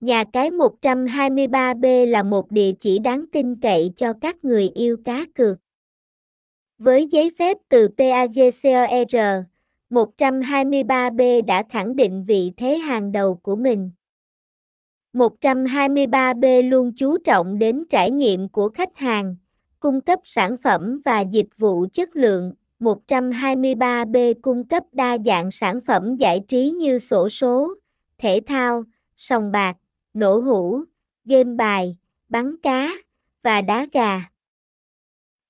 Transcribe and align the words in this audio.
Nhà 0.00 0.24
cái 0.32 0.50
123B 0.50 2.06
là 2.06 2.22
một 2.22 2.50
địa 2.50 2.72
chỉ 2.80 2.98
đáng 2.98 3.24
tin 3.32 3.56
cậy 3.60 3.90
cho 3.96 4.12
các 4.20 4.44
người 4.44 4.68
yêu 4.74 4.96
cá 5.04 5.24
cược. 5.34 5.58
Với 6.78 7.08
giấy 7.12 7.30
phép 7.38 7.56
từ 7.68 7.88
PAGCOR, 7.96 8.64
e 8.88 9.04
123B 9.90 11.44
đã 11.44 11.62
khẳng 11.70 11.96
định 11.96 12.24
vị 12.24 12.52
thế 12.56 12.78
hàng 12.78 13.12
đầu 13.12 13.34
của 13.34 13.56
mình. 13.56 13.90
123B 15.14 16.68
luôn 16.70 16.92
chú 16.96 17.18
trọng 17.18 17.58
đến 17.58 17.84
trải 17.90 18.10
nghiệm 18.10 18.48
của 18.48 18.68
khách 18.68 18.96
hàng, 18.96 19.36
cung 19.80 20.00
cấp 20.00 20.18
sản 20.24 20.56
phẩm 20.56 21.00
và 21.04 21.20
dịch 21.20 21.48
vụ 21.56 21.86
chất 21.92 22.16
lượng. 22.16 22.52
123B 22.80 24.34
cung 24.42 24.68
cấp 24.68 24.82
đa 24.92 25.18
dạng 25.24 25.50
sản 25.50 25.80
phẩm 25.86 26.16
giải 26.16 26.40
trí 26.48 26.70
như 26.70 26.98
sổ 26.98 27.28
số, 27.28 27.74
thể 28.18 28.40
thao, 28.46 28.82
sòng 29.16 29.52
bạc, 29.52 29.76
nổ 30.16 30.38
hũ, 30.38 30.82
game 31.24 31.44
bài, 31.54 31.96
bắn 32.28 32.56
cá 32.56 32.90
và 33.42 33.60
đá 33.60 33.86
gà. 33.92 34.22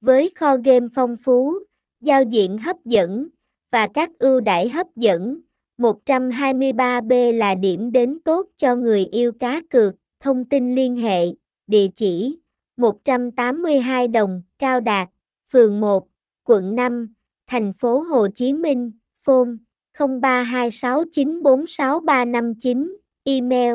Với 0.00 0.30
kho 0.34 0.56
game 0.56 0.86
phong 0.94 1.16
phú, 1.16 1.54
giao 2.00 2.22
diện 2.22 2.58
hấp 2.58 2.76
dẫn 2.84 3.28
và 3.70 3.88
các 3.94 4.10
ưu 4.18 4.40
đãi 4.40 4.68
hấp 4.68 4.86
dẫn, 4.96 5.40
123B 5.78 7.32
là 7.32 7.54
điểm 7.54 7.92
đến 7.92 8.18
tốt 8.24 8.46
cho 8.56 8.76
người 8.76 9.06
yêu 9.12 9.32
cá 9.40 9.62
cược. 9.70 9.94
Thông 10.20 10.44
tin 10.44 10.74
liên 10.74 10.96
hệ, 10.96 11.22
địa 11.66 11.88
chỉ 11.96 12.38
182 12.76 14.08
Đồng, 14.08 14.42
Cao 14.58 14.80
Đạt, 14.80 15.08
phường 15.52 15.80
1, 15.80 16.08
quận 16.44 16.74
5, 16.74 17.14
thành 17.46 17.72
phố 17.72 17.98
Hồ 17.98 18.26
Chí 18.34 18.52
Minh, 18.52 18.90
phone 19.18 19.48
0326946359, 19.96 22.92
email 23.24 23.74